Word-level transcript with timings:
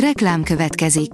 Reklám 0.00 0.42
következik. 0.42 1.10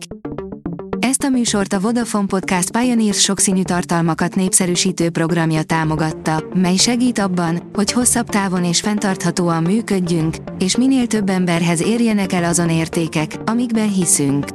Ezt 0.99 1.23
a 1.23 1.29
műsort 1.29 1.73
a 1.73 1.81
Vodafone 1.81 2.27
Podcast 2.27 2.71
Pioneers 2.71 3.21
sokszínű 3.21 3.63
tartalmakat 3.63 4.35
népszerűsítő 4.35 5.11
programja 5.11 5.63
támogatta, 5.63 6.45
mely 6.55 6.77
segít 6.77 7.19
abban, 7.19 7.71
hogy 7.73 7.93
hosszabb 7.93 8.29
távon 8.29 8.65
és 8.65 8.81
fenntarthatóan 8.81 9.63
működjünk, 9.63 10.37
és 10.59 10.77
minél 10.77 11.07
több 11.07 11.29
emberhez 11.29 11.83
érjenek 11.83 12.33
el 12.33 12.45
azon 12.45 12.71
értékek, 12.71 13.37
amikben 13.45 13.93
hiszünk. 13.93 14.47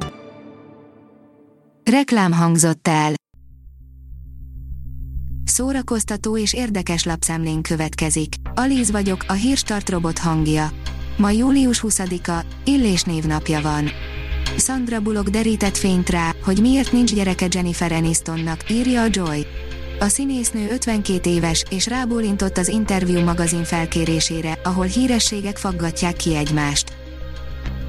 Reklám 1.92 2.32
hangzott 2.32 2.88
el. 2.88 3.14
Szórakoztató 5.44 6.38
és 6.38 6.54
érdekes 6.54 7.04
lapszemlén 7.04 7.62
következik. 7.62 8.36
Alíz 8.56 8.92
vagyok, 8.92 9.26
a 9.28 9.34
hírstart 9.34 9.90
robot 9.90 10.20
hangja. 10.20 10.70
Ma 11.18 11.30
július 11.30 11.84
20-a, 11.88 12.46
Illés 12.66 13.04
névnapja 13.04 13.62
van. 13.62 13.90
Sandra 14.58 15.00
Bullock 15.00 15.30
derített 15.30 15.78
fényt 15.78 16.10
rá, 16.10 16.34
hogy 16.44 16.62
miért 16.62 16.92
nincs 16.92 17.14
gyereke 17.14 17.48
Jennifer 17.50 17.92
Anistonnak, 17.92 18.70
írja 18.70 19.02
a 19.02 19.08
Joy. 19.10 19.46
A 20.00 20.08
színésznő 20.08 20.70
52 20.72 21.30
éves, 21.30 21.64
és 21.70 21.88
rábólintott 21.88 22.58
az 22.58 22.68
Interview 22.68 23.24
magazin 23.24 23.64
felkérésére, 23.64 24.60
ahol 24.64 24.86
hírességek 24.86 25.58
faggatják 25.58 26.16
ki 26.16 26.36
egymást. 26.36 26.94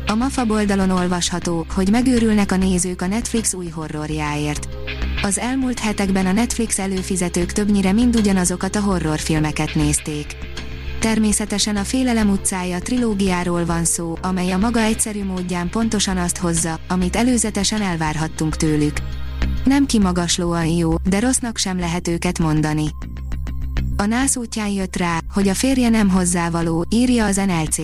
A 0.07 0.15
MAFA 0.15 0.45
oldalon 0.49 0.91
olvasható, 0.91 1.67
hogy 1.75 1.91
megőrülnek 1.91 2.53
a 2.53 2.57
nézők 2.57 3.03
a 3.03 3.07
Netflix 3.07 3.55
új 3.55 3.69
horrorjáért. 3.69 4.69
Az 5.23 5.39
elmúlt 5.39 5.79
hetekben 5.79 6.27
a 6.27 6.33
Netflix 6.33 6.79
előfizetők 6.79 7.53
többnyire 7.53 7.93
mind 7.93 8.17
ugyanazokat 8.17 8.77
a 8.77 8.81
horrorfilmeket 8.81 9.75
nézték. 9.75 10.37
Természetesen 11.01 11.77
a 11.77 11.85
Félelem 11.85 12.31
utcája 12.31 12.79
trilógiáról 12.79 13.65
van 13.65 13.85
szó, 13.85 14.19
amely 14.23 14.51
a 14.51 14.59
maga 14.59 14.81
egyszerű 14.81 15.25
módján 15.25 15.71
pontosan 15.71 16.17
azt 16.17 16.37
hozza, 16.37 16.81
amit 16.89 17.17
előzetesen 17.17 17.83
elvárhattunk 17.83 18.57
tőlük. 18.57 18.97
Nem 19.65 19.87
kimagaslóan 19.87 20.67
jó, 20.67 20.95
de 21.09 21.21
rossznak 21.21 21.57
sem 21.57 21.79
lehet 21.79 22.09
őket 22.09 22.39
mondani. 22.39 22.87
A 23.97 24.05
nász 24.05 24.37
útján 24.37 24.69
jött 24.69 24.97
rá, 24.97 25.19
hogy 25.35 25.49
a 25.49 25.55
férje 25.55 25.89
nem 25.89 26.11
hozzávaló, 26.11 26.85
írja 26.89 27.25
az 27.25 27.37
NLC. 27.37 27.77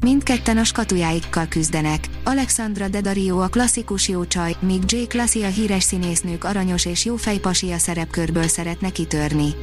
Mindketten 0.00 0.56
a 0.56 0.64
skatujáikkal 0.64 1.46
küzdenek. 1.48 2.08
Alexandra 2.24 2.88
Dedario 2.88 3.38
a 3.38 3.48
klasszikus 3.48 4.08
jó 4.08 4.24
csaj, 4.24 4.56
míg 4.60 4.82
Jake 4.86 5.18
Lassie 5.18 5.46
a 5.46 5.50
híres 5.50 5.82
színésznők 5.82 6.44
aranyos 6.44 6.86
és 6.86 7.04
jó 7.04 7.14
a 7.72 7.78
szerepkörből 7.78 8.48
szeretne 8.48 8.90
kitörni. 8.90 9.54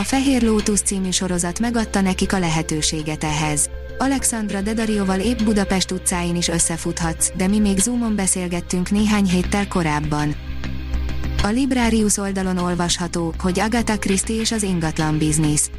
A 0.00 0.04
Fehér 0.04 0.42
Lótusz 0.42 0.80
című 0.80 1.10
sorozat 1.10 1.58
megadta 1.58 2.00
nekik 2.00 2.32
a 2.32 2.38
lehetőséget 2.38 3.24
ehhez. 3.24 3.70
Alexandra 3.98 4.60
Dedarioval 4.60 5.20
épp 5.20 5.42
Budapest 5.42 5.90
utcáin 5.90 6.36
is 6.36 6.48
összefuthatsz, 6.48 7.32
de 7.36 7.48
mi 7.48 7.58
még 7.58 7.78
Zoomon 7.78 8.16
beszélgettünk 8.16 8.90
néhány 8.90 9.28
héttel 9.28 9.68
korábban. 9.68 10.34
A 11.42 11.46
Librarius 11.46 12.16
oldalon 12.16 12.58
olvasható, 12.58 13.34
hogy 13.38 13.58
Agatha 13.58 13.98
Christie 13.98 14.40
és 14.40 14.52
az 14.52 14.62
ingatlan 14.62 15.18
biznisz. 15.18 15.70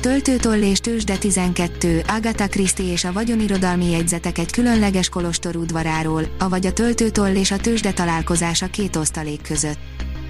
Töltőtoll 0.00 0.62
és 0.62 0.78
tőzsde 0.78 1.16
12, 1.16 2.02
Agatha 2.08 2.48
Christie 2.48 2.92
és 2.92 3.04
a 3.04 3.12
vagyonirodalmi 3.12 3.90
jegyzetek 3.90 4.38
egy 4.38 4.52
különleges 4.52 5.08
kolostor 5.08 5.56
udvaráról, 5.56 6.22
avagy 6.38 6.66
a 6.66 6.72
töltőtoll 6.72 7.34
és 7.34 7.50
a 7.50 7.56
tőzsde 7.56 7.92
találkozása 7.92 8.66
két 8.66 8.96
osztalék 8.96 9.42
között. 9.42 9.78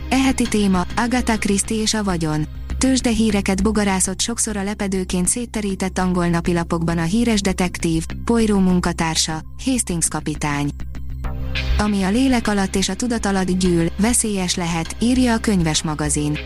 Eheti 0.09 0.49
téma, 0.49 0.87
Agatha 0.97 1.39
Christie 1.39 1.83
és 1.83 1.95
a 1.95 2.05
vagyon. 2.05 2.47
Tőzsde 2.79 3.11
híreket 3.11 3.63
bogarászott 3.63 4.21
sokszor 4.21 4.57
a 4.57 4.63
lepedőként 4.63 5.29
szétterített 5.29 5.99
angol 5.99 6.27
napilapokban 6.27 6.99
a 6.99 7.03
híres 7.03 7.41
detektív, 7.41 8.05
Poirot 8.25 8.61
munkatársa, 8.61 9.43
Hastings 9.65 10.09
kapitány. 10.09 10.71
Ami 11.79 12.03
a 12.03 12.11
lélek 12.11 12.49
alatt 12.49 12.77
és 12.77 12.89
a 12.89 12.95
tudat 12.95 13.27
alatt 13.27 13.51
gyűl, 13.51 13.89
veszélyes 13.99 14.55
lehet, 14.55 14.97
írja 15.01 15.35
a 15.35 15.39
könyves 15.39 15.83
magazin. 15.83 16.39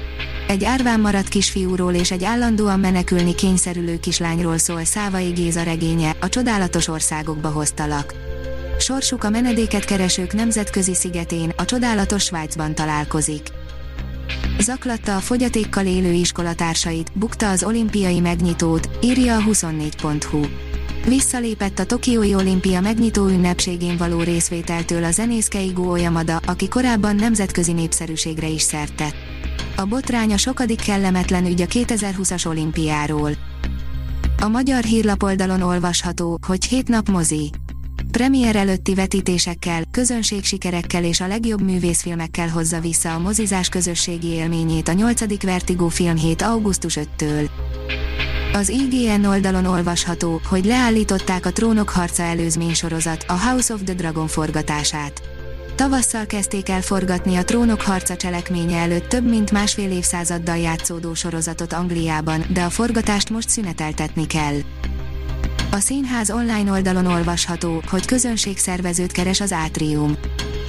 Egy 0.49 0.65
árván 0.65 1.01
maradt 1.01 1.29
kisfiúról 1.29 1.95
és 1.95 2.11
egy 2.11 2.25
állandóan 2.25 2.81
menekülni 2.81 3.35
kényszerülő 3.35 3.99
kislányról 3.99 4.59
szól 4.59 4.85
Szávai 4.85 5.31
Géza 5.31 5.63
regénye, 5.63 6.17
a 6.21 6.29
csodálatos 6.29 6.89
országokba 6.89 7.49
hoztalak. 7.49 8.15
Sorsuk 8.79 9.25
a 9.25 9.31
menedéket 9.31 9.85
keresők 9.85 10.33
nemzetközi 10.33 10.95
szigetén, 10.95 11.53
a 11.57 11.65
csodálatos 11.65 12.23
Svájcban 12.23 12.75
találkozik. 12.75 13.49
Zaklatta 14.61 15.17
a 15.17 15.21
fogyatékkal 15.21 15.87
élő 15.87 16.13
iskolatársait, 16.13 17.13
bukta 17.15 17.51
az 17.51 17.65
olimpiai 17.65 18.21
megnyitót, 18.21 18.89
írja 19.03 19.37
a 19.37 19.41
24.hu. 19.41 20.41
Visszalépett 21.07 21.79
a 21.79 21.85
Tokiói 21.85 22.35
olimpia 22.35 22.81
megnyitó 22.81 23.27
ünnepségén 23.27 23.97
való 23.97 24.21
részvételtől 24.21 25.05
a 25.05 25.11
zenész 25.11 25.49
Keigo 25.49 25.91
Oyamada, 25.91 26.41
aki 26.47 26.69
korábban 26.69 27.17
nemzetközi 27.17 27.73
népszerűségre 27.73 28.47
is 28.47 28.63
szert 28.63 29.03
A 29.77 29.85
botrány 29.85 30.33
a 30.33 30.37
sokadik 30.37 30.81
kellemetlen 30.81 31.47
ügy 31.47 31.61
a 31.61 31.67
2020-as 31.67 32.47
olimpiáról. 32.47 33.31
A 34.41 34.49
magyar 34.49 34.83
hírlapoldalon 34.83 35.63
olvasható, 35.63 36.39
hogy 36.47 36.65
hét 36.65 36.89
nap 36.89 37.09
mozi. 37.09 37.51
Premier 38.11 38.57
előtti 38.57 38.95
vetítésekkel, 38.95 39.83
közönségsikerekkel 39.91 41.05
és 41.05 41.21
a 41.21 41.27
legjobb 41.27 41.63
művészfilmekkel 41.63 42.49
hozza 42.49 42.81
vissza 42.81 43.15
a 43.15 43.19
mozizás 43.19 43.69
közösségi 43.69 44.27
élményét 44.27 44.89
a 44.89 44.93
8. 44.93 45.43
Vertigo 45.43 45.89
filmhét 45.89 46.43
augusztus 46.43 46.99
5-től. 47.01 47.49
Az 48.53 48.69
IGN 48.69 49.25
oldalon 49.25 49.67
olvasható, 49.67 50.41
hogy 50.49 50.65
leállították 50.65 51.47
a 51.47 51.53
Trónok 51.53 51.89
harca 51.89 52.23
előzmény 52.23 52.75
sorozat, 52.75 53.25
a 53.29 53.41
House 53.41 53.75
of 53.75 53.81
the 53.85 53.95
Dragon 53.95 54.27
forgatását. 54.27 55.23
Tavasszal 55.75 56.27
kezdték 56.27 56.69
el 56.69 56.83
forgatni 56.83 57.37
a 57.37 57.45
Trónok 57.45 57.81
harca 57.81 58.17
cselekménye 58.17 58.79
előtt 58.79 59.09
több 59.09 59.29
mint 59.29 59.51
másfél 59.51 59.91
évszázaddal 59.91 60.57
játszódó 60.57 61.15
sorozatot 61.15 61.73
Angliában, 61.73 62.45
de 62.53 62.63
a 62.63 62.71
forgatást 62.71 63.31
most 63.31 63.49
szüneteltetni 63.49 64.27
kell. 64.27 64.57
A 65.73 65.79
színház 65.79 66.31
online 66.31 66.71
oldalon 66.71 67.07
olvasható, 67.07 67.83
hogy 67.87 68.07
közönségszervezőt 68.07 69.13
keres 69.13 69.41
az 69.41 69.53
Átrium. 69.53 70.17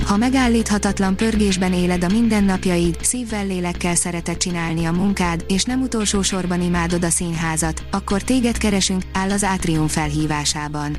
Ha 0.06 0.18
megállíthatatlan 0.18 1.16
pörgésben 1.16 1.74
éled 1.74 2.04
a 2.04 2.08
mindennapjaid, 2.08 2.98
szívvel 3.02 3.46
lélekkel 3.46 3.96
szereted 3.96 4.38
csinálni 4.38 4.86
a 4.86 4.92
munkád, 4.92 5.46
és 5.48 5.64
nem 5.64 5.82
utolsó 5.82 6.22
sorban 6.22 6.62
imádod 6.62 7.04
a 7.04 7.10
színházat, 7.10 7.84
akkor 7.92 8.22
téged 8.22 8.58
keresünk, 8.58 9.04
áll 9.14 9.32
az 9.32 9.44
Átrium 9.44 9.88
felhívásában. 9.88 10.98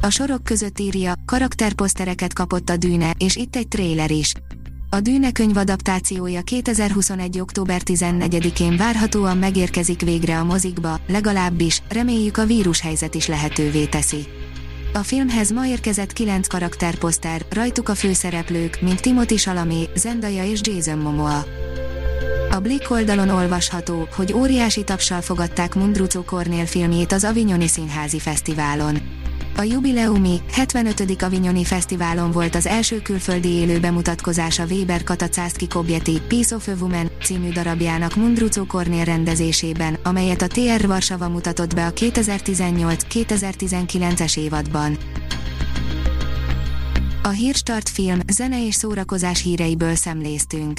A 0.00 0.10
sorok 0.10 0.44
között 0.44 0.78
írja, 0.78 1.12
karakterposztereket 1.26 2.32
kapott 2.32 2.68
a 2.68 2.76
dűne, 2.76 3.14
és 3.18 3.36
itt 3.36 3.56
egy 3.56 3.68
tréler 3.68 4.10
is. 4.10 4.32
A 4.94 5.00
Dűne 5.00 5.32
könyv 5.32 5.56
adaptációja 5.56 6.42
2021. 6.42 7.40
október 7.40 7.80
14-én 7.84 8.76
várhatóan 8.76 9.38
megérkezik 9.38 10.00
végre 10.00 10.38
a 10.38 10.44
mozikba, 10.44 11.00
legalábbis, 11.08 11.82
reméljük 11.88 12.36
a 12.36 12.46
vírushelyzet 12.46 13.14
is 13.14 13.26
lehetővé 13.26 13.84
teszi. 13.84 14.26
A 14.92 14.98
filmhez 14.98 15.50
ma 15.50 15.66
érkezett 15.66 16.12
kilenc 16.12 16.46
karakterposzter, 16.46 17.44
rajtuk 17.50 17.88
a 17.88 17.94
főszereplők, 17.94 18.78
mint 18.80 19.00
Timothy 19.00 19.34
Chalamet, 19.34 19.90
Zendaya 19.94 20.44
és 20.44 20.60
Jason 20.62 20.98
Momoa. 20.98 21.44
A 22.50 22.60
Blick 22.60 22.90
oldalon 22.90 23.28
olvasható, 23.28 24.08
hogy 24.16 24.32
óriási 24.32 24.84
tapsal 24.84 25.20
fogadták 25.20 25.74
Mundrucó 25.74 26.22
Kornél 26.22 26.66
filmjét 26.66 27.12
az 27.12 27.24
Avignoni 27.24 27.66
Színházi 27.66 28.18
Fesztiválon. 28.18 29.21
A 29.56 29.62
jubileumi, 29.62 30.40
75. 30.52 31.22
Avignoni 31.22 31.64
Fesztiválon 31.64 32.30
volt 32.30 32.54
az 32.54 32.66
első 32.66 33.02
külföldi 33.02 33.48
élő 33.48 33.80
bemutatkozása 33.80 34.64
Weber 34.64 35.04
Katacászki 35.04 35.68
Kobjeti 35.68 36.20
Peace 36.28 36.54
of 36.54 36.68
a 36.68 36.72
Woman 36.80 37.10
című 37.22 37.48
darabjának 37.48 38.16
Mundrucó 38.16 38.64
Kornél 38.64 39.04
rendezésében, 39.04 39.98
amelyet 40.02 40.42
a 40.42 40.46
TR 40.46 40.86
Varsava 40.86 41.28
mutatott 41.28 41.74
be 41.74 41.86
a 41.86 41.92
2018-2019-es 41.92 44.38
évadban. 44.38 44.98
A 47.22 47.28
Hírstart 47.28 47.88
film, 47.88 48.18
zene 48.32 48.66
és 48.66 48.74
szórakozás 48.74 49.42
híreiből 49.42 49.94
szemléztünk. 49.94 50.78